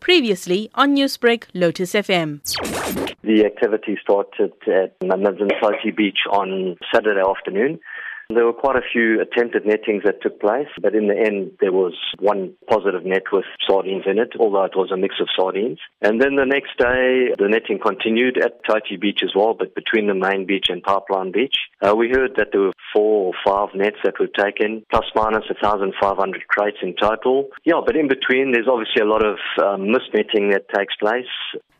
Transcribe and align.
Previously 0.00 0.70
on 0.74 0.96
Newsbreak, 0.96 1.44
Lotus 1.54 1.92
FM. 1.92 2.40
The 3.22 3.44
activity 3.44 3.98
started 4.00 4.52
at 4.66 4.98
Amanzimtoti 5.00 5.94
Beach 5.94 6.20
on 6.30 6.76
Saturday 6.92 7.20
afternoon. 7.20 7.78
There 8.32 8.46
were 8.46 8.52
quite 8.52 8.76
a 8.76 8.86
few 8.92 9.20
attempted 9.20 9.66
nettings 9.66 10.04
that 10.04 10.22
took 10.22 10.40
place, 10.40 10.68
but 10.80 10.94
in 10.94 11.08
the 11.08 11.18
end, 11.18 11.50
there 11.60 11.72
was 11.72 11.94
one 12.20 12.54
positive 12.68 13.04
net 13.04 13.24
with 13.32 13.44
sardines 13.66 14.04
in 14.06 14.18
it, 14.18 14.34
although 14.38 14.64
it 14.64 14.76
was 14.76 14.92
a 14.92 14.96
mix 14.96 15.16
of 15.20 15.28
sardines. 15.36 15.78
And 16.00 16.22
then 16.22 16.36
the 16.36 16.46
next 16.46 16.78
day, 16.78 17.34
the 17.36 17.48
netting 17.48 17.80
continued 17.80 18.38
at 18.38 18.64
Toti 18.64 19.00
Beach 19.00 19.20
as 19.24 19.32
well, 19.34 19.54
but 19.58 19.74
between 19.74 20.06
the 20.06 20.14
main 20.14 20.46
beach 20.46 20.66
and 20.68 20.80
Pipeline 20.80 21.32
Beach. 21.32 21.56
Uh, 21.82 21.96
we 21.96 22.08
heard 22.08 22.36
that 22.36 22.48
there 22.52 22.60
were 22.60 22.72
four 22.94 23.32
or 23.32 23.34
five 23.44 23.74
nets 23.74 23.96
that 24.04 24.20
were 24.20 24.28
taken, 24.28 24.84
plus 24.90 25.06
minus 25.14 25.44
1,500 25.50 26.46
crates 26.46 26.78
in 26.82 26.94
total. 26.94 27.48
Yeah, 27.64 27.80
but 27.84 27.96
in 27.96 28.06
between, 28.06 28.52
there's 28.52 28.68
obviously 28.68 29.02
a 29.02 29.06
lot 29.06 29.24
of 29.26 29.38
um, 29.58 29.88
misnetting 29.88 30.52
that 30.52 30.68
takes 30.72 30.94
place. 30.96 31.26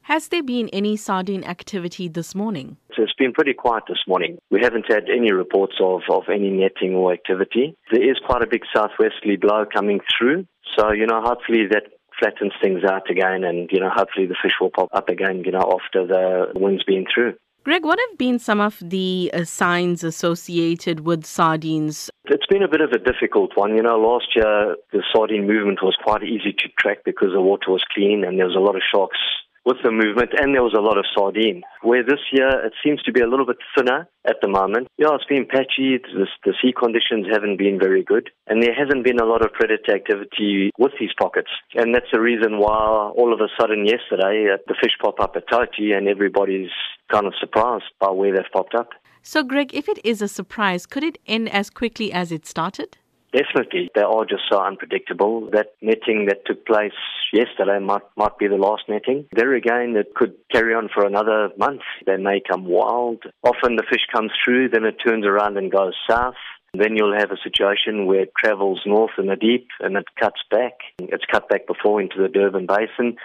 Has 0.02 0.26
there 0.26 0.42
been 0.42 0.68
any 0.70 0.96
sardine 0.96 1.44
activity 1.44 2.08
this 2.08 2.34
morning? 2.34 2.76
It's 3.00 3.14
been 3.14 3.32
pretty 3.32 3.54
quiet 3.54 3.84
this 3.88 4.04
morning. 4.06 4.36
We 4.50 4.60
haven't 4.62 4.84
had 4.86 5.08
any 5.08 5.32
reports 5.32 5.76
of, 5.80 6.02
of 6.10 6.24
any 6.28 6.50
netting 6.50 6.94
or 6.94 7.14
activity. 7.14 7.74
There 7.90 8.02
is 8.02 8.18
quite 8.24 8.42
a 8.42 8.46
big 8.46 8.62
southwesterly 8.74 9.36
blow 9.36 9.64
coming 9.64 10.00
through. 10.18 10.46
So, 10.76 10.92
you 10.92 11.06
know, 11.06 11.22
hopefully 11.22 11.66
that 11.70 11.84
flattens 12.18 12.52
things 12.62 12.84
out 12.84 13.10
again 13.10 13.42
and, 13.42 13.70
you 13.72 13.80
know, 13.80 13.88
hopefully 13.88 14.26
the 14.26 14.36
fish 14.42 14.52
will 14.60 14.70
pop 14.70 14.90
up 14.92 15.08
again, 15.08 15.42
you 15.46 15.52
know, 15.52 15.78
after 15.80 16.06
the 16.06 16.52
wind's 16.54 16.84
been 16.84 17.06
through. 17.12 17.34
Greg, 17.64 17.84
what 17.84 17.98
have 17.98 18.18
been 18.18 18.38
some 18.38 18.60
of 18.60 18.78
the 18.82 19.30
uh, 19.32 19.44
signs 19.44 20.04
associated 20.04 21.00
with 21.00 21.24
sardines? 21.24 22.10
It's 22.26 22.46
been 22.46 22.62
a 22.62 22.68
bit 22.68 22.80
of 22.82 22.90
a 22.92 22.98
difficult 22.98 23.52
one. 23.54 23.76
You 23.76 23.82
know, 23.82 23.98
last 23.98 24.28
year 24.36 24.76
the 24.92 25.02
sardine 25.12 25.46
movement 25.46 25.80
was 25.82 25.96
quite 26.02 26.22
easy 26.22 26.52
to 26.52 26.68
track 26.78 26.98
because 27.04 27.32
the 27.32 27.40
water 27.40 27.70
was 27.70 27.82
clean 27.94 28.24
and 28.24 28.38
there 28.38 28.46
was 28.46 28.56
a 28.56 28.60
lot 28.60 28.76
of 28.76 28.82
sharks 28.82 29.18
with 29.64 29.76
the 29.84 29.90
movement, 29.90 30.30
and 30.38 30.54
there 30.54 30.62
was 30.62 30.74
a 30.76 30.80
lot 30.80 30.98
of 30.98 31.04
sardine. 31.14 31.62
Where 31.82 32.02
this 32.02 32.20
year 32.32 32.48
it 32.64 32.72
seems 32.84 33.02
to 33.02 33.12
be 33.12 33.20
a 33.20 33.28
little 33.28 33.46
bit 33.46 33.58
thinner 33.76 34.08
at 34.26 34.36
the 34.42 34.48
moment. 34.48 34.88
Yeah, 34.96 35.14
it's 35.14 35.24
been 35.24 35.46
patchy. 35.46 35.98
The, 36.00 36.26
the 36.44 36.54
sea 36.62 36.72
conditions 36.72 37.26
haven't 37.30 37.58
been 37.58 37.78
very 37.78 38.02
good, 38.02 38.30
and 38.46 38.62
there 38.62 38.74
hasn't 38.74 39.04
been 39.04 39.20
a 39.20 39.24
lot 39.24 39.44
of 39.44 39.52
predator 39.52 39.94
activity 39.94 40.70
with 40.78 40.92
these 40.98 41.10
pockets. 41.18 41.50
And 41.74 41.94
that's 41.94 42.10
the 42.12 42.20
reason 42.20 42.58
why 42.58 43.12
all 43.16 43.32
of 43.32 43.40
a 43.40 43.48
sudden 43.60 43.86
yesterday 43.86 44.48
uh, 44.52 44.56
the 44.66 44.74
fish 44.80 44.96
pop 45.00 45.20
up 45.20 45.36
at 45.36 45.48
Toti, 45.48 45.96
and 45.96 46.08
everybody's 46.08 46.70
kind 47.10 47.26
of 47.26 47.34
surprised 47.38 47.84
by 48.00 48.10
where 48.10 48.32
they've 48.34 48.52
popped 48.52 48.74
up. 48.74 48.90
So, 49.22 49.42
Greg, 49.42 49.74
if 49.74 49.88
it 49.88 49.98
is 50.02 50.22
a 50.22 50.28
surprise, 50.28 50.86
could 50.86 51.04
it 51.04 51.18
end 51.26 51.50
as 51.50 51.68
quickly 51.68 52.10
as 52.12 52.32
it 52.32 52.46
started? 52.46 52.96
Definitely. 53.32 53.90
They 53.94 54.02
are 54.02 54.24
just 54.24 54.42
so 54.50 54.60
unpredictable. 54.60 55.50
That 55.52 55.74
netting 55.80 56.26
that 56.26 56.44
took 56.46 56.66
place 56.66 56.92
yesterday 57.32 57.78
might, 57.78 58.02
might 58.16 58.38
be 58.38 58.48
the 58.48 58.56
last 58.56 58.82
netting. 58.88 59.26
There 59.32 59.54
again, 59.54 59.94
it 59.96 60.14
could 60.14 60.34
carry 60.50 60.74
on 60.74 60.88
for 60.92 61.06
another 61.06 61.50
month. 61.56 61.82
They 62.06 62.16
may 62.16 62.40
come 62.40 62.64
wild. 62.64 63.22
Often 63.44 63.76
the 63.76 63.84
fish 63.88 64.06
comes 64.12 64.32
through, 64.44 64.70
then 64.70 64.84
it 64.84 64.96
turns 65.04 65.24
around 65.24 65.56
and 65.56 65.70
goes 65.70 65.94
south. 66.08 66.34
Then 66.72 66.96
you'll 66.96 67.18
have 67.18 67.32
a 67.32 67.42
situation 67.42 68.06
where 68.06 68.20
it 68.20 68.32
travels 68.38 68.80
north 68.86 69.10
in 69.18 69.26
the 69.26 69.36
deep 69.36 69.68
and 69.80 69.96
it 69.96 70.04
cuts 70.18 70.40
back. 70.50 70.74
It's 71.00 71.24
cut 71.30 71.48
back 71.48 71.66
before 71.66 72.00
into 72.00 72.22
the 72.22 72.28
Durban 72.28 72.66
Basin. 72.66 73.16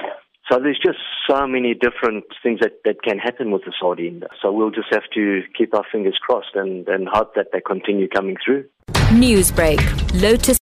So 0.51 0.59
there's 0.59 0.79
just 0.83 0.99
so 1.27 1.47
many 1.47 1.73
different 1.73 2.25
things 2.43 2.59
that, 2.61 2.83
that 2.85 3.01
can 3.01 3.17
happen 3.17 3.51
with 3.51 3.63
the 3.65 3.73
sardine. 3.79 4.23
So 4.41 4.51
we'll 4.51 4.71
just 4.71 4.91
have 4.91 5.09
to 5.15 5.41
keep 5.57 5.73
our 5.73 5.85
fingers 5.91 6.19
crossed 6.21 6.55
and, 6.55 6.87
and 6.87 7.07
hope 7.07 7.33
that 7.35 7.47
they 7.51 7.61
continue 7.61 8.07
coming 8.07 8.37
through. 8.43 8.65
Newsbreak, 9.11 9.79
Lotus. 10.19 10.53